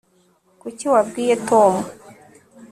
[0.61, 1.73] kuki wabwiye tom